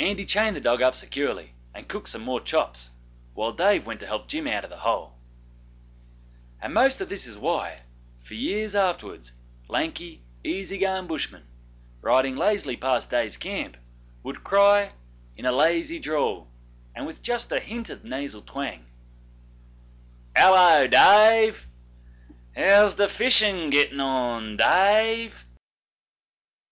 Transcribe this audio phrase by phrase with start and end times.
[0.00, 2.90] Andy chained the dog up securely, and cooked some more chops,
[3.32, 5.14] while Dave went to help Jim out of the hole.
[6.60, 7.82] And most of this is why,
[8.18, 9.30] for years afterwards,
[9.68, 11.46] lanky, easy going Bushmen,
[12.00, 13.76] riding lazily past Dave's camp,
[14.24, 14.94] would cry,
[15.36, 16.48] in a lazy drawl
[16.92, 18.84] and with just a hint of the nasal twang
[20.34, 21.58] ''El lo, Da a ve!
[22.56, 25.34] How's the fishin' getting on, Da a ve?